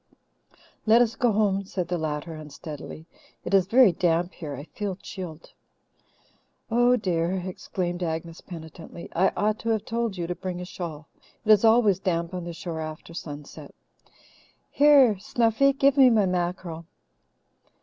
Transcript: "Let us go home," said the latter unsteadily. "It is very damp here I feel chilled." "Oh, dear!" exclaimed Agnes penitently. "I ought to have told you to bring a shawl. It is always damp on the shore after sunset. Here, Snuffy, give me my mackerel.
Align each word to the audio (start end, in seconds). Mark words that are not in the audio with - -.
"Let 0.87 1.03
us 1.03 1.15
go 1.15 1.31
home," 1.31 1.63
said 1.63 1.87
the 1.87 1.99
latter 1.99 2.33
unsteadily. 2.33 3.05
"It 3.45 3.53
is 3.53 3.67
very 3.67 3.91
damp 3.91 4.33
here 4.33 4.55
I 4.55 4.63
feel 4.63 4.95
chilled." 4.95 5.53
"Oh, 6.71 6.95
dear!" 6.95 7.33
exclaimed 7.45 8.01
Agnes 8.01 8.41
penitently. 8.41 9.09
"I 9.15 9.29
ought 9.37 9.59
to 9.59 9.69
have 9.69 9.85
told 9.85 10.17
you 10.17 10.25
to 10.25 10.33
bring 10.33 10.59
a 10.59 10.65
shawl. 10.65 11.07
It 11.45 11.51
is 11.51 11.63
always 11.63 11.99
damp 11.99 12.33
on 12.33 12.45
the 12.45 12.53
shore 12.53 12.81
after 12.81 13.13
sunset. 13.13 13.75
Here, 14.71 15.19
Snuffy, 15.19 15.71
give 15.71 15.97
me 15.97 16.09
my 16.09 16.25
mackerel. 16.25 16.87